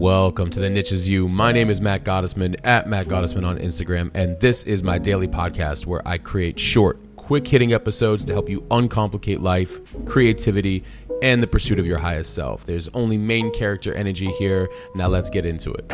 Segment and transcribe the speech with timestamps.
[0.00, 1.28] Welcome to the Niche Is You.
[1.28, 5.28] My name is Matt Gottesman at Matt Gottesman on Instagram, and this is my daily
[5.28, 10.84] podcast where I create short, quick hitting episodes to help you uncomplicate life, creativity,
[11.20, 12.64] and the pursuit of your highest self.
[12.64, 14.70] There's only main character energy here.
[14.94, 15.92] Now let's get into it.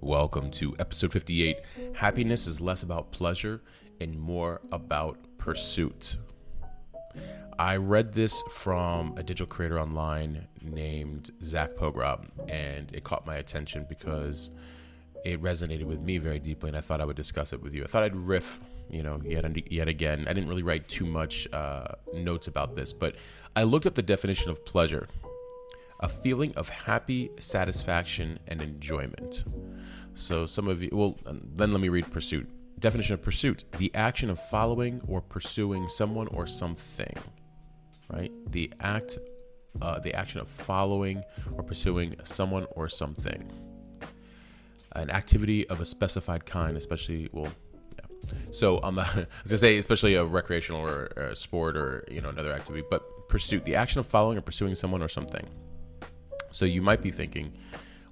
[0.00, 1.58] Welcome to episode 58.
[1.96, 3.60] Happiness is less about pleasure
[4.00, 6.16] and more about pursuit.
[7.58, 13.34] I read this from a digital creator online named Zach Pogrob, and it caught my
[13.34, 14.52] attention because
[15.24, 17.82] it resonated with me very deeply, and I thought I would discuss it with you.
[17.82, 20.26] I thought I'd riff, you know, yet yet again.
[20.28, 23.16] I didn't really write too much uh, notes about this, but
[23.56, 25.08] I looked up the definition of pleasure:
[25.98, 29.42] a feeling of happy satisfaction and enjoyment.
[30.14, 32.48] So some of you, well, then let me read pursuit.
[32.78, 37.16] Definition of pursuit: the action of following or pursuing someone or something
[38.10, 38.32] right?
[38.50, 39.18] The act,
[39.82, 41.22] uh, the action of following
[41.54, 43.50] or pursuing someone or something.
[44.92, 47.52] An activity of a specified kind, especially, well,
[47.96, 48.32] yeah.
[48.50, 49.04] So um, I
[49.42, 53.28] was gonna say, especially a recreational or a sport or you know another activity, but
[53.28, 55.46] pursuit, the action of following or pursuing someone or something.
[56.50, 57.52] So you might be thinking,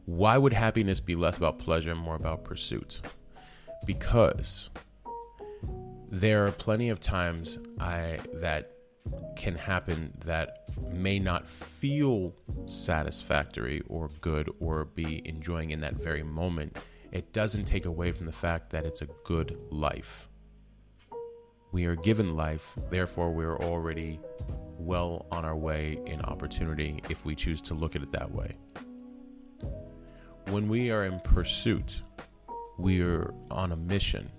[0.04, 3.00] why would happiness be less about pleasure and more about pursuit?
[3.86, 4.70] Because
[6.10, 8.75] there are plenty of times I that
[9.36, 12.34] can happen that may not feel
[12.66, 16.76] satisfactory or good or be enjoying in that very moment,
[17.12, 20.28] it doesn't take away from the fact that it's a good life.
[21.72, 24.20] We are given life, therefore, we're already
[24.78, 28.56] well on our way in opportunity if we choose to look at it that way.
[30.48, 32.02] When we are in pursuit,
[32.78, 34.30] we are on a mission.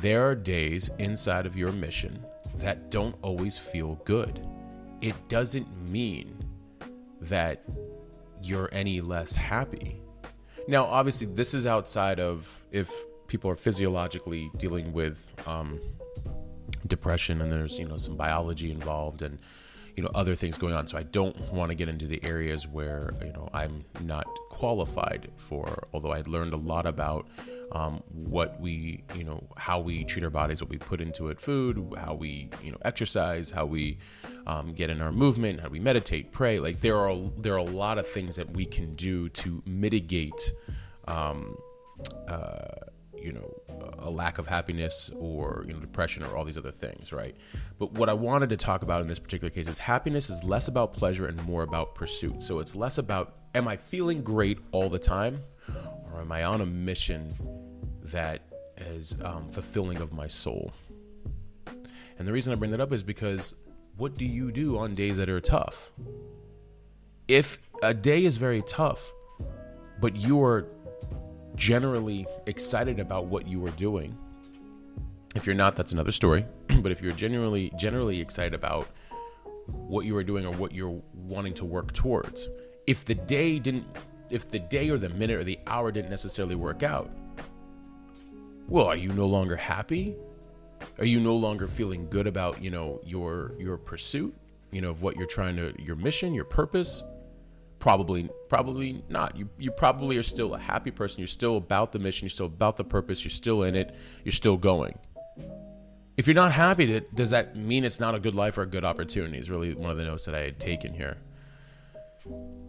[0.00, 2.24] There are days inside of your mission
[2.60, 4.46] that don't always feel good.
[5.00, 6.36] It doesn't mean
[7.22, 7.62] that
[8.42, 10.00] you're any less happy.
[10.68, 12.90] Now, obviously, this is outside of if
[13.26, 15.80] people are physiologically dealing with um,
[16.86, 19.38] depression and there's you know some biology involved and
[19.96, 20.86] you know other things going on.
[20.86, 25.30] So I don't want to get into the areas where you know I'm not qualified
[25.36, 25.88] for.
[25.92, 27.26] Although I learned a lot about
[27.72, 31.40] um, what we, you know, how we treat our bodies, what we put into it,
[31.40, 33.98] food, how we, you know, exercise, how we
[34.46, 36.58] um, get in our movement, how we meditate, pray.
[36.58, 40.52] Like there are there are a lot of things that we can do to mitigate,
[41.06, 41.56] um,
[42.26, 42.86] uh,
[43.22, 43.54] you know,
[43.98, 47.36] a lack of happiness or you know depression or all these other things, right?
[47.78, 50.68] But what I wanted to talk about in this particular case is happiness is less
[50.68, 52.42] about pleasure and more about pursuit.
[52.42, 55.42] So it's less about am I feeling great all the time
[56.12, 57.34] or am I on a mission
[58.04, 58.42] that
[58.76, 60.72] is um, fulfilling of my soul?
[62.18, 63.54] And the reason I bring that up is because
[63.96, 65.92] what do you do on days that are tough?
[67.28, 69.12] If a day is very tough,
[70.00, 70.66] but you are
[71.56, 74.16] generally excited about what you are doing,
[75.34, 76.44] if you're not, that's another story.
[76.80, 78.88] but if you're genuinely generally excited about
[79.66, 82.48] what you are doing or what you're wanting to work towards,
[82.86, 83.86] if the day didn't
[84.30, 87.10] if the day or the minute or the hour didn't necessarily work out,
[88.68, 90.14] well, are you no longer happy?
[90.98, 94.34] Are you no longer feeling good about, you know, your your pursuit,
[94.70, 97.02] you know, of what you're trying to your mission, your purpose?
[97.80, 99.36] Probably probably not.
[99.36, 101.18] You you probably are still a happy person.
[101.20, 104.32] You're still about the mission, you're still about the purpose, you're still in it, you're
[104.32, 104.98] still going.
[106.16, 108.84] If you're not happy, does that mean it's not a good life or a good
[108.84, 109.38] opportunity?
[109.38, 111.16] Is really one of the notes that I had taken here.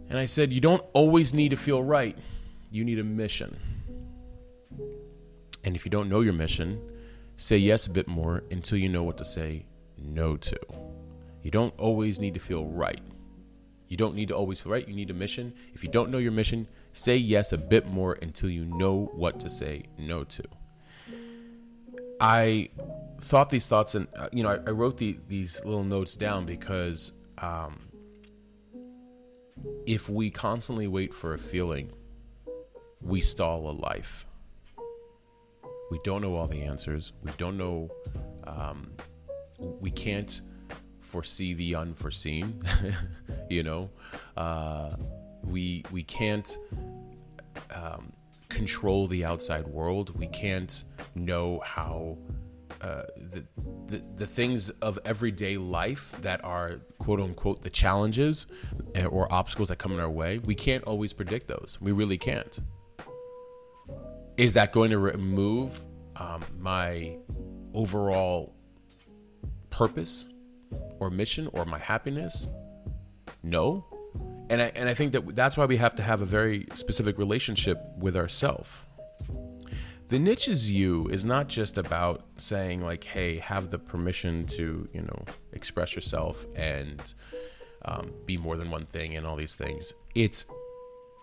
[0.08, 2.16] And I said, You don't always need to feel right,
[2.70, 3.58] you need a mission.
[5.64, 6.80] And if you don't know your mission,
[7.36, 9.66] say yes a bit more until you know what to say
[9.98, 10.58] no to.
[11.42, 13.00] You don't always need to feel right.
[13.92, 14.88] You don't need to always feel right.
[14.88, 15.52] You need a mission.
[15.74, 19.38] If you don't know your mission, say yes a bit more until you know what
[19.40, 20.42] to say no to.
[22.18, 22.70] I
[23.20, 26.46] thought these thoughts, and uh, you know, I, I wrote the, these little notes down
[26.46, 27.80] because um,
[29.84, 31.92] if we constantly wait for a feeling,
[33.02, 34.24] we stall a life.
[35.90, 37.12] We don't know all the answers.
[37.22, 37.90] We don't know,
[38.44, 38.92] um,
[39.58, 40.40] we can't
[41.12, 42.62] foresee the unforeseen,
[43.50, 43.90] you know?
[44.34, 44.90] Uh,
[45.44, 46.56] we, we can't
[47.70, 48.12] um,
[48.48, 50.18] control the outside world.
[50.18, 52.16] We can't know how
[52.80, 53.44] uh, the,
[53.86, 58.46] the the things of everyday life that are quote unquote the challenges
[58.94, 60.38] eh, or obstacles that come in our way.
[60.38, 61.78] We can't always predict those.
[61.80, 62.58] We really can't.
[64.36, 65.84] Is that going to remove
[66.16, 67.16] um, my
[67.74, 68.54] overall
[69.70, 70.26] purpose,
[71.00, 72.48] or mission or my happiness?
[73.42, 73.84] No.
[74.50, 77.18] And I, and I think that that's why we have to have a very specific
[77.18, 78.86] relationship with ourself.
[80.08, 84.86] The niche is you is not just about saying like, hey, have the permission to,
[84.92, 87.14] you know, express yourself and
[87.86, 89.94] um, be more than one thing and all these things.
[90.14, 90.44] It's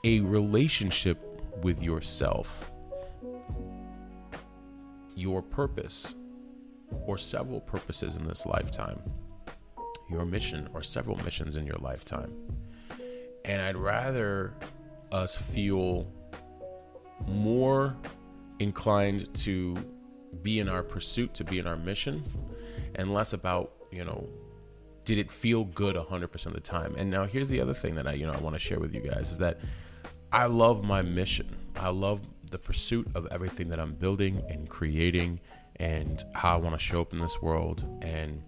[0.04, 1.20] a relationship
[1.62, 2.72] with yourself,
[5.16, 6.16] your purpose,
[7.06, 9.00] or several purposes in this lifetime,
[10.10, 12.34] your mission, or several missions in your lifetime.
[13.46, 14.54] And I'd rather
[15.12, 16.12] us feel
[17.28, 17.96] more
[18.60, 19.76] inclined to
[20.42, 22.24] be in our pursuit, to be in our mission,
[22.96, 24.28] and less about, you know,
[25.06, 26.94] did it feel good 100% of the time?
[26.98, 28.94] And now here's the other thing that I, you know, I want to share with
[28.94, 29.60] you guys is that
[30.32, 31.56] I love my mission.
[31.76, 32.22] I love
[32.52, 35.40] the pursuit of everything that I'm building and creating
[35.78, 38.44] and how I want to show up in this world and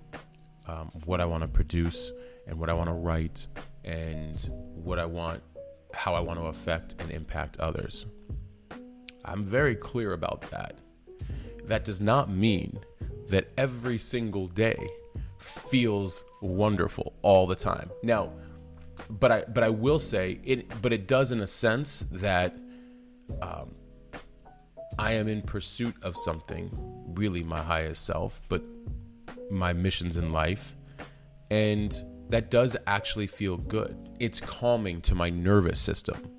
[0.68, 2.12] um, what I want to produce
[2.48, 3.48] and what I want to write
[3.84, 4.38] and
[4.74, 5.42] what I want,
[5.94, 8.06] how I want to affect and impact others.
[9.26, 10.78] I'm very clear about that.
[11.66, 12.80] That does not mean
[13.30, 14.90] that every single day
[15.38, 17.90] feels wonderful all the time.
[18.04, 18.32] Now,
[19.10, 20.82] but I but I will say it.
[20.82, 22.56] But it does in a sense that
[23.42, 23.76] um,
[25.00, 26.70] I am in pursuit of something,
[27.16, 28.64] really my highest self, but
[29.52, 30.76] my missions in life,
[31.50, 34.10] and that does actually feel good.
[34.20, 36.32] It's calming to my nervous system.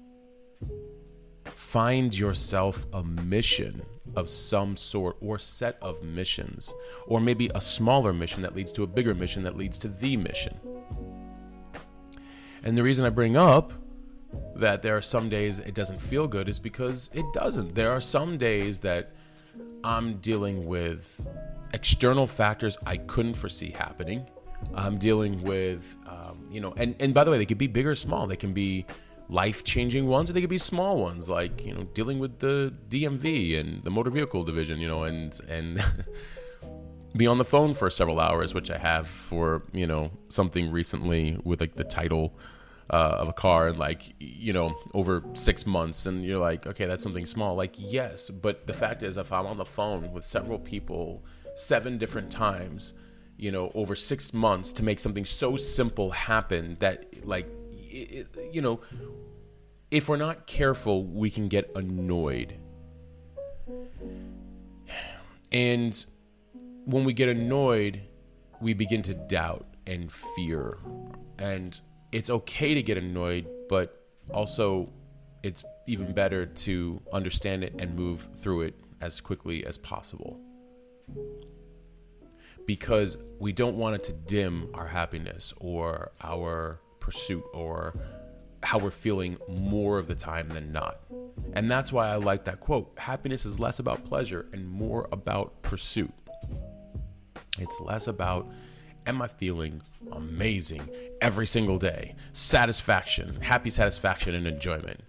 [1.45, 3.83] Find yourself a mission
[4.17, 6.73] of some sort or set of missions,
[7.07, 10.17] or maybe a smaller mission that leads to a bigger mission that leads to the
[10.17, 10.59] mission.
[12.63, 13.73] And the reason I bring up
[14.55, 17.75] that there are some days it doesn't feel good is because it doesn't.
[17.75, 19.13] There are some days that
[19.85, 21.27] I'm dealing with
[21.75, 24.27] external factors I couldn't foresee happening.
[24.75, 27.87] I'm dealing with, um, you know, and, and by the way, they could be big
[27.87, 28.27] or small.
[28.27, 28.87] They can be
[29.29, 32.73] life changing ones or they could be small ones, like, you know, dealing with the
[32.89, 35.83] DMV and the motor vehicle division, you know, and, and,
[37.17, 41.39] be on the phone for several hours, which I have for you know something recently
[41.45, 42.35] with like the title
[42.93, 46.87] uh, of a car and like you know over six months, and you're like, okay,
[46.87, 47.55] that's something small.
[47.57, 51.25] Like yes, but the fact is, if I'm on the phone with several people
[51.55, 52.93] seven different times,
[53.37, 58.61] you know, over six months to make something so simple happen that like it, you
[58.61, 58.81] know,
[59.91, 62.59] if we're not careful, we can get annoyed.
[65.51, 66.05] And
[66.85, 68.03] when we get annoyed,
[68.61, 70.79] we begin to doubt and fear.
[71.39, 71.79] And
[72.13, 74.93] it's okay to get annoyed, but also
[75.43, 80.39] it's even better to understand it and move through it as quickly as possible.
[82.67, 87.95] Because we don't want it to dim our happiness or our pursuit or
[88.63, 91.01] how we're feeling more of the time than not.
[91.55, 95.63] And that's why I like that quote happiness is less about pleasure and more about
[95.63, 96.13] pursuit.
[97.59, 98.49] It's less about,
[99.07, 99.83] am I feeling
[100.13, 100.89] amazing
[101.21, 102.15] every single day?
[102.33, 105.01] Satisfaction, happy satisfaction, and enjoyment.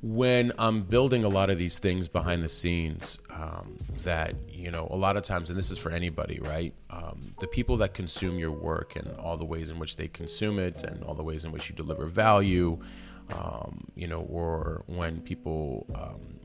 [0.00, 4.86] When I'm building a lot of these things behind the scenes, um, that, you know,
[4.90, 6.72] a lot of times, and this is for anybody, right?
[6.88, 10.60] Um, the people that consume your work and all the ways in which they consume
[10.60, 12.78] it and all the ways in which you deliver value,
[13.32, 16.38] um, you know, or when people um,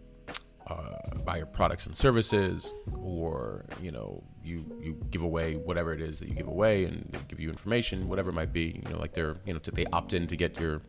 [0.66, 6.02] uh, buy your products and services, or you know, you you give away whatever it
[6.02, 8.82] is that you give away, and they give you information, whatever it might be.
[8.84, 10.82] You know, like they're you know, they opt in to get your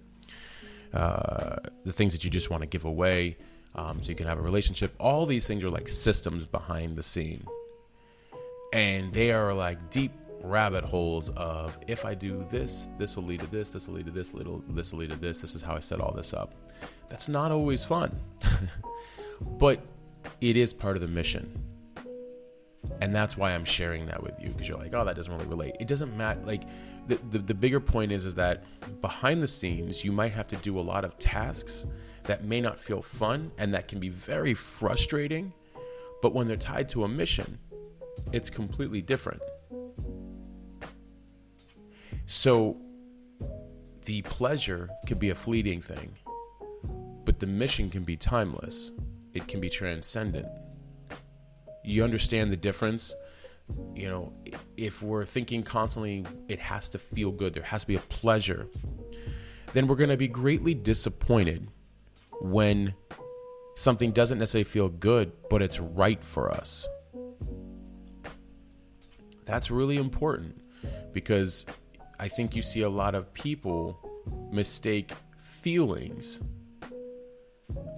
[0.93, 3.37] uh, the things that you just want to give away,
[3.75, 4.95] um, so you can have a relationship.
[4.99, 7.47] All these things are like systems behind the scene,
[8.73, 13.41] and they are like deep rabbit holes of if I do this, this will lead
[13.41, 15.41] to this, this will lead to this, little this will lead to this.
[15.41, 16.55] This is how I set all this up.
[17.09, 18.21] That's not always fun.
[19.41, 19.81] But
[20.41, 21.63] it is part of the mission.
[23.01, 25.47] And that's why I'm sharing that with you because you're like, oh, that doesn't really
[25.47, 25.77] relate.
[25.81, 26.41] It doesn't matter.
[26.43, 26.63] Like,
[27.07, 28.65] the, the, the bigger point is is that
[29.03, 31.85] behind the scenes, you might have to do a lot of tasks
[32.25, 35.53] that may not feel fun and that can be very frustrating.
[36.23, 37.59] But when they're tied to a mission,
[38.33, 39.43] it's completely different.
[42.25, 42.81] So
[44.07, 46.17] the pleasure could be a fleeting thing,
[47.27, 48.93] but the mission can be timeless
[49.35, 50.47] it can be transcendent.
[51.85, 53.15] You understand the difference?
[53.95, 54.33] You know,
[54.77, 58.69] if we're thinking constantly, it has to feel good, there has to be a pleasure,
[59.73, 61.69] then we're going to be greatly disappointed
[62.41, 62.95] when
[63.77, 66.89] something doesn't necessarily feel good, but it's right for us.
[69.45, 70.61] That's really important
[71.13, 71.67] because
[72.19, 73.99] I think you see a lot of people
[74.51, 76.41] mistake feelings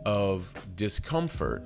[0.04, 1.64] of discomfort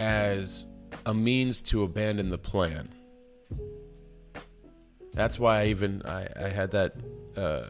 [0.00, 0.66] as
[1.06, 2.88] a means to abandon the plan.
[5.12, 6.94] That's why I even I, I had that
[7.36, 7.66] uh,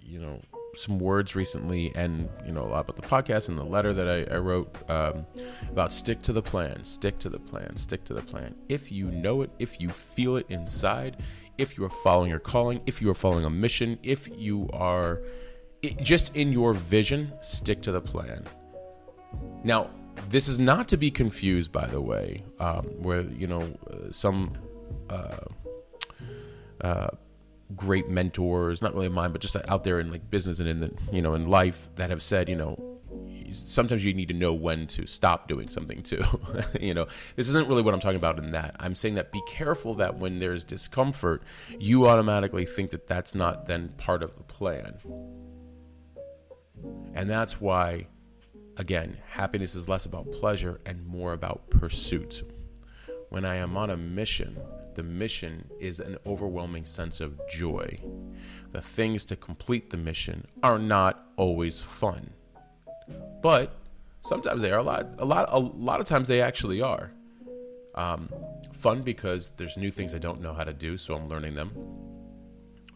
[0.00, 0.40] you know
[0.74, 4.08] some words recently and you know a lot about the podcast and the letter that
[4.08, 5.26] I, I wrote um,
[5.70, 9.10] about stick to the plan stick to the plan stick to the plan if you
[9.10, 11.18] know it if you feel it inside
[11.58, 15.20] if you are following your calling if you are following a mission if you are
[15.82, 18.46] it, just in your vision stick to the plan
[19.64, 19.90] now
[20.28, 24.56] this is not to be confused by the way um, where you know uh, some
[25.10, 25.36] uh,
[26.80, 27.08] uh,
[27.76, 30.92] great mentors, not really mine, but just out there in like business and in the
[31.12, 32.92] you know in life that have said, you know,
[33.52, 36.22] sometimes you need to know when to stop doing something too.
[36.80, 38.76] you know, this isn't really what I'm talking about in that.
[38.80, 41.42] I'm saying that be careful that when there's discomfort,
[41.78, 44.98] you automatically think that that's not then part of the plan.
[47.14, 48.06] And that's why
[48.76, 52.42] again, happiness is less about pleasure and more about pursuit.
[53.28, 54.58] When I am on a mission,
[54.94, 57.98] the mission is an overwhelming sense of joy.
[58.72, 62.30] The things to complete the mission are not always fun.
[63.42, 63.74] But
[64.20, 67.12] sometimes they are a lot a lot a lot of times they actually are.
[67.94, 68.28] Um,
[68.72, 71.72] fun because there's new things I don't know how to do, so I'm learning them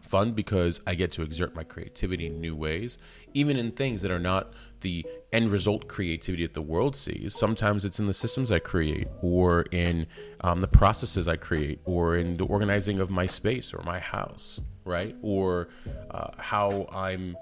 [0.07, 2.99] fun because I get to exert my creativity in new ways,
[3.35, 7.35] even in things that are not the end result creativity that the world sees.
[7.35, 10.07] Sometimes it's in the systems I create, or in
[10.41, 14.61] um, the processes I create, or in the organizing of my space or my house,
[14.85, 15.17] right?
[15.23, 15.69] Or
[16.11, 17.37] uh, how I'm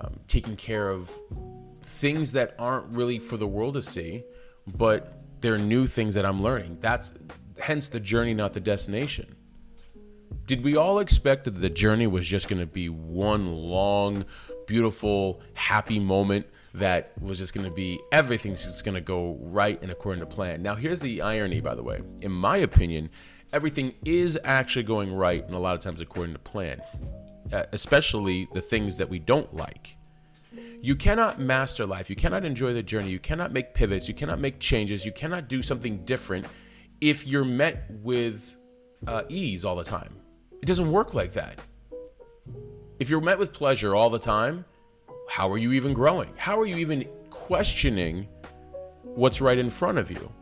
[0.00, 1.10] um, taking care of
[1.82, 4.24] things that aren't really for the world to see,
[4.66, 6.78] but they're new things that I'm learning.
[6.80, 7.12] That's
[7.60, 9.34] hence the journey, not the destination
[10.48, 14.24] did we all expect that the journey was just going to be one long,
[14.66, 19.78] beautiful, happy moment that was just going to be everything's just going to go right
[19.82, 20.62] and according to plan?
[20.62, 22.00] Now, here's the irony, by the way.
[22.22, 23.10] In my opinion,
[23.52, 26.80] everything is actually going right and a lot of times according to plan,
[27.52, 29.98] uh, especially the things that we don't like.
[30.80, 32.08] You cannot master life.
[32.08, 33.10] You cannot enjoy the journey.
[33.10, 34.08] You cannot make pivots.
[34.08, 35.04] You cannot make changes.
[35.04, 36.46] You cannot do something different
[37.02, 38.56] if you're met with
[39.06, 40.22] uh, ease all the time.
[40.62, 41.58] It doesn't work like that.
[42.98, 44.64] If you're met with pleasure all the time,
[45.28, 46.30] how are you even growing?
[46.36, 48.26] How are you even questioning
[49.02, 50.32] what's right in front of you?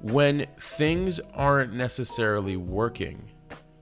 [0.00, 3.30] When things aren't necessarily working,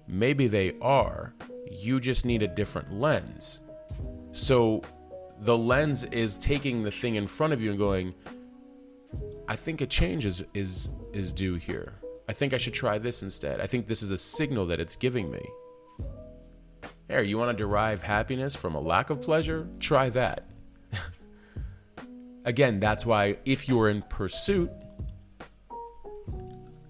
[0.07, 1.35] maybe they are,
[1.71, 3.61] you just need a different lens.
[4.33, 4.83] So
[5.41, 8.15] the lens is taking the thing in front of you and going,
[9.49, 11.95] I think a change is is is due here.
[12.29, 13.61] I think I should try this instead.
[13.61, 15.47] I think this is a signal that it's giving me.
[17.09, 19.69] Hey, you want to derive happiness from a lack of pleasure?
[19.79, 20.45] Try that.
[22.45, 24.71] Again, that's why if you're in pursuit,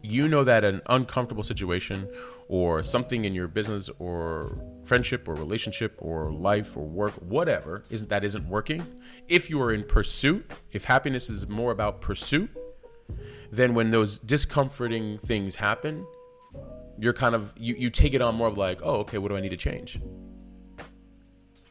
[0.03, 2.09] you know that an uncomfortable situation
[2.49, 8.09] or something in your business or friendship or relationship or life or work, whatever, isn't
[8.09, 8.87] that isn't working.
[9.29, 12.51] If you are in pursuit, if happiness is more about pursuit,
[13.51, 16.07] then when those discomforting things happen,
[16.99, 19.37] you're kind of you, you take it on more of like, oh, okay, what do
[19.37, 20.01] I need to change?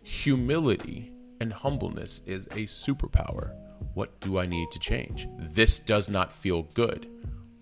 [0.03, 1.11] Humility
[1.41, 3.53] and humbleness is a superpower.
[3.93, 5.27] What do I need to change?
[5.37, 7.09] This does not feel good.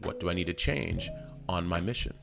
[0.01, 1.09] What do I need to change
[1.47, 2.13] on my mission?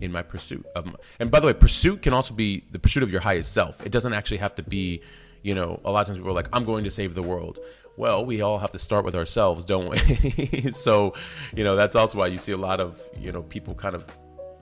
[0.00, 3.02] In my pursuit of my, and by the way, pursuit can also be the pursuit
[3.02, 3.80] of your highest self.
[3.86, 5.02] It doesn't actually have to be,
[5.44, 7.60] you know, a lot of times people are like, I'm going to save the world
[7.96, 10.70] well, we all have to start with ourselves, don't we?
[10.72, 11.14] so,
[11.54, 14.04] you know, that's also why you see a lot of, you know, people kind of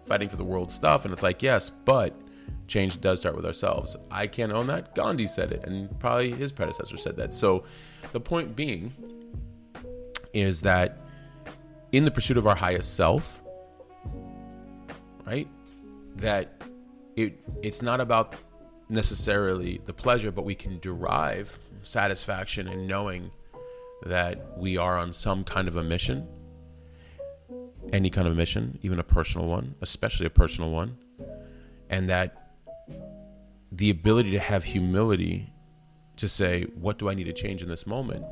[0.06, 1.04] fighting for the world stuff.
[1.04, 2.14] And it's like, yes, but
[2.66, 3.96] change does start with ourselves.
[4.10, 4.94] I can't own that.
[4.94, 7.32] Gandhi said it, and probably his predecessor said that.
[7.32, 7.64] So,
[8.12, 8.92] the point being
[10.34, 10.98] is that
[11.92, 13.40] in the pursuit of our highest self,
[15.26, 15.48] right?
[16.16, 16.62] That
[17.16, 18.34] it it's not about
[18.88, 23.30] necessarily the pleasure, but we can derive satisfaction in knowing
[24.04, 26.26] that we are on some kind of a mission,
[27.92, 30.96] any kind of mission, even a personal one, especially a personal one,
[31.88, 32.50] and that
[33.70, 35.52] the ability to have humility
[36.16, 38.24] to say, What do I need to change in this moment?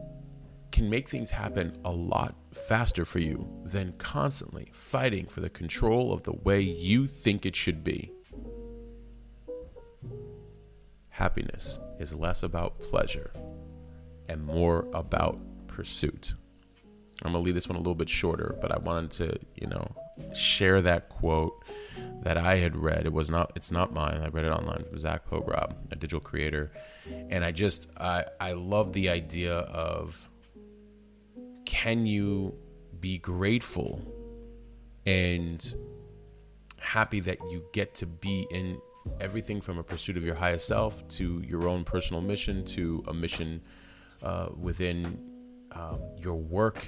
[0.70, 6.12] can make things happen a lot faster for you than constantly fighting for the control
[6.12, 8.12] of the way you think it should be.
[11.20, 13.30] Happiness is less about pleasure
[14.30, 16.32] and more about pursuit.
[17.22, 19.94] I'm gonna leave this one a little bit shorter, but I wanted to, you know,
[20.34, 21.62] share that quote
[22.22, 23.04] that I had read.
[23.04, 24.22] It was not it's not mine.
[24.24, 26.72] I read it online from Zach Pogrob, a digital creator.
[27.28, 30.26] And I just I I love the idea of
[31.66, 32.54] can you
[32.98, 34.00] be grateful
[35.04, 35.74] and
[36.80, 38.80] happy that you get to be in
[39.20, 43.14] everything from a pursuit of your highest self to your own personal mission to a
[43.14, 43.60] mission
[44.22, 45.18] uh, within
[45.72, 46.86] um, your work,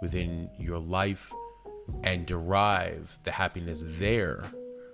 [0.00, 1.32] within your life,
[2.02, 4.44] and derive the happiness there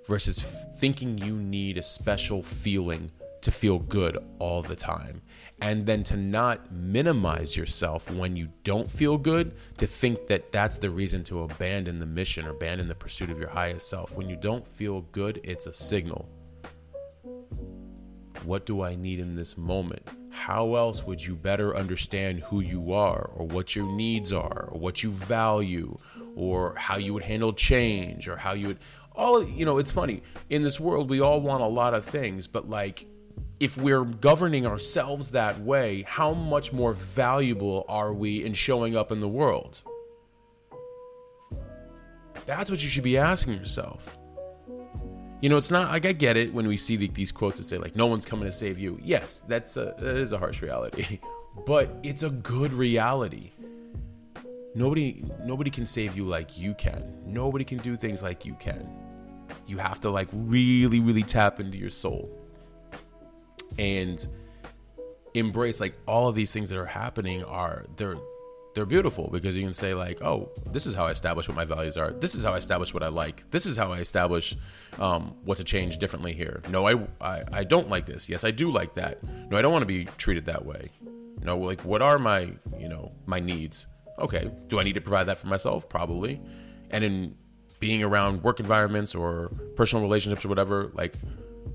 [0.06, 3.10] versus f- thinking you need a special feeling
[3.42, 5.22] to feel good all the time.
[5.62, 10.78] And then to not minimize yourself when you don't feel good, to think that that's
[10.78, 14.14] the reason to abandon the mission or abandon the pursuit of your highest self.
[14.14, 16.28] When you don't feel good, it's a signal.
[18.44, 20.08] What do I need in this moment?
[20.30, 24.78] How else would you better understand who you are, or what your needs are, or
[24.78, 25.98] what you value,
[26.34, 28.78] or how you would handle change, or how you would
[29.14, 30.22] all you know it's funny.
[30.48, 33.06] In this world we all want a lot of things but like
[33.58, 39.12] if we're governing ourselves that way how much more valuable are we in showing up
[39.12, 39.82] in the world?
[42.46, 44.16] That's what you should be asking yourself
[45.40, 47.64] you know it's not like i get it when we see the, these quotes that
[47.64, 48.98] say like no one's coming to save you.
[49.02, 51.18] Yes that's a that is a harsh reality.
[51.66, 53.50] But it's a good reality.
[54.74, 57.12] Nobody nobody can save you like you can.
[57.26, 58.88] Nobody can do things like you can.
[59.66, 62.30] You have to like really really tap into your soul
[63.78, 64.26] and
[65.34, 68.16] embrace like all of these things that are happening are they're
[68.74, 71.64] they're beautiful because you can say like oh this is how i establish what my
[71.64, 72.12] values are.
[72.12, 73.50] This is how i establish what i like.
[73.50, 74.56] This is how i establish
[74.98, 76.62] um, what to change differently here.
[76.68, 78.28] No I, I i don't like this.
[78.28, 79.22] Yes i do like that.
[79.50, 80.90] No i don't want to be treated that way.
[81.42, 83.86] No like what are my you know my needs?
[84.18, 85.88] Okay do i need to provide that for myself?
[85.88, 86.40] Probably.
[86.90, 87.36] And in
[87.80, 91.14] being around work environments or personal relationships or whatever like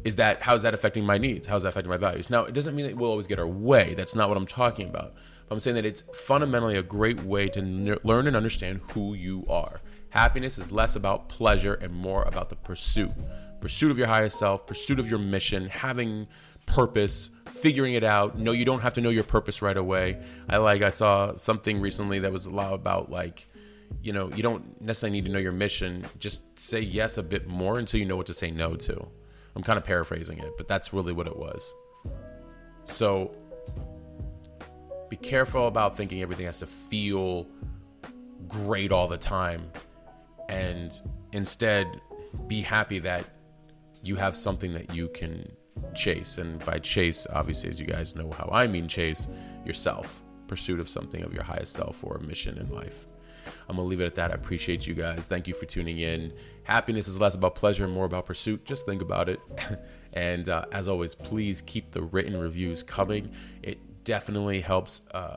[0.03, 1.47] is that how's that affecting my needs?
[1.47, 2.29] How's that affecting my values?
[2.29, 3.95] Now it doesn't mean that we'll always get our way.
[3.95, 5.13] That's not what i'm talking about
[5.47, 9.13] but i'm saying that it's fundamentally a great way to n- learn and understand who
[9.13, 9.81] you are.
[10.15, 13.11] Happiness is less about pleasure and more about the pursuit.
[13.59, 16.27] Pursuit of your highest self pursuit of your mission having
[16.65, 18.39] purpose figuring it out.
[18.39, 20.21] No you don't have to know your purpose right away.
[20.47, 23.47] I like i saw something recently that was a lot about like
[24.01, 26.05] you know you don't necessarily need to know your mission.
[26.17, 29.07] Just say yes a bit more until you know what to say no to.
[29.55, 31.73] I'm kind of paraphrasing it but that's really what it was.
[32.85, 33.35] So
[35.09, 37.47] be careful about thinking everything has to feel
[38.47, 39.71] great all the time
[40.49, 41.87] and instead
[42.47, 43.25] be happy that
[44.03, 45.51] you have something that you can
[45.93, 46.37] chase.
[46.37, 49.27] And by chase obviously as you guys know how i mean chase
[49.65, 53.07] yourself pursuit of something of your highest self or a mission in life.
[53.67, 54.31] I'm gonna leave it at that.
[54.31, 55.27] I appreciate you guys.
[55.27, 56.33] Thank you for tuning in.
[56.63, 58.65] Happiness is less about pleasure and more about pursuit.
[58.65, 59.39] Just think about it.
[60.17, 63.33] And uh, as always please keep the written reviews coming.
[63.61, 65.35] It definitely helps uh,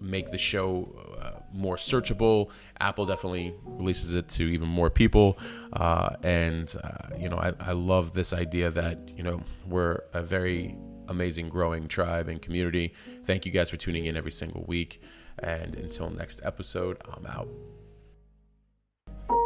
[0.00, 0.88] make the show
[1.20, 2.50] uh, more searchable.
[2.80, 5.38] Apple definitely releases it to even more people.
[5.74, 10.22] Uh, and, uh, you know, I, I love this idea that, you know, we're a
[10.22, 10.74] very
[11.08, 12.94] amazing growing tribe and community.
[13.24, 15.02] Thank you guys for tuning in every single week.
[15.40, 17.48] And until next episode, I'm out.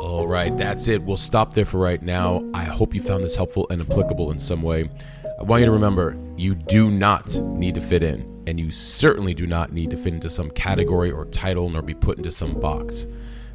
[0.03, 1.03] All right, that's it.
[1.03, 2.45] We'll stop there for right now.
[2.55, 4.91] I hope you found this helpful and applicable in some way.
[5.39, 9.35] I want you to remember you do not need to fit in, and you certainly
[9.35, 12.59] do not need to fit into some category or title nor be put into some
[12.61, 13.07] box.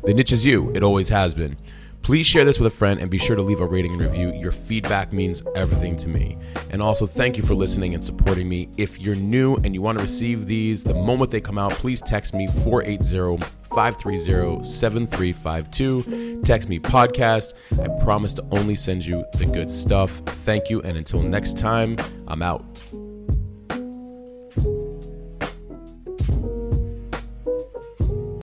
[0.03, 1.57] The niche is you, it always has been.
[2.01, 4.33] Please share this with a friend and be sure to leave a rating and review.
[4.33, 6.37] Your feedback means everything to me.
[6.69, 8.69] And also, thank you for listening and supporting me.
[8.77, 12.01] If you're new and you want to receive these the moment they come out, please
[12.01, 16.41] text me 480 530 7352.
[16.43, 17.53] Text me podcast.
[17.79, 20.21] I promise to only send you the good stuff.
[20.45, 20.81] Thank you.
[20.81, 21.97] And until next time,
[22.27, 22.63] I'm out.